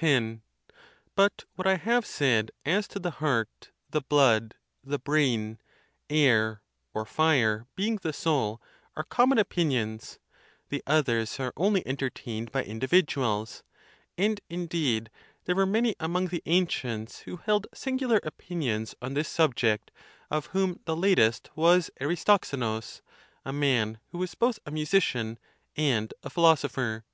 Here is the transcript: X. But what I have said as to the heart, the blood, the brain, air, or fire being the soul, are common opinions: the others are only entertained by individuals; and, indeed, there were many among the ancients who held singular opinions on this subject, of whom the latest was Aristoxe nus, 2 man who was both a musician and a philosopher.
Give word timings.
X. 0.00 0.24
But 1.16 1.44
what 1.56 1.66
I 1.66 1.74
have 1.78 2.06
said 2.06 2.52
as 2.64 2.86
to 2.86 3.00
the 3.00 3.10
heart, 3.18 3.72
the 3.90 4.00
blood, 4.02 4.54
the 4.84 5.00
brain, 5.00 5.58
air, 6.08 6.62
or 6.94 7.04
fire 7.04 7.66
being 7.74 7.96
the 7.96 8.12
soul, 8.12 8.62
are 8.96 9.02
common 9.02 9.36
opinions: 9.36 10.20
the 10.68 10.80
others 10.86 11.40
are 11.40 11.52
only 11.56 11.84
entertained 11.88 12.52
by 12.52 12.62
individuals; 12.62 13.64
and, 14.16 14.40
indeed, 14.48 15.10
there 15.46 15.56
were 15.56 15.66
many 15.66 15.96
among 15.98 16.28
the 16.28 16.44
ancients 16.46 17.22
who 17.22 17.38
held 17.38 17.66
singular 17.74 18.20
opinions 18.22 18.94
on 19.02 19.14
this 19.14 19.26
subject, 19.28 19.90
of 20.30 20.46
whom 20.54 20.78
the 20.84 20.94
latest 20.94 21.50
was 21.56 21.90
Aristoxe 22.00 22.52
nus, 22.56 23.02
2 23.44 23.50
man 23.54 23.98
who 24.12 24.18
was 24.18 24.36
both 24.36 24.60
a 24.64 24.70
musician 24.70 25.36
and 25.76 26.14
a 26.22 26.30
philosopher. 26.30 27.04